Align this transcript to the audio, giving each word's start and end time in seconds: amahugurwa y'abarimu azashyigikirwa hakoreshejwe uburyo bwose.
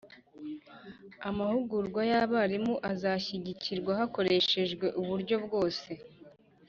amahugurwa 1.29 2.01
y'abarimu 2.11 2.73
azashyigikirwa 2.91 3.91
hakoreshejwe 3.99 4.85
uburyo 5.01 5.35
bwose. 5.45 5.89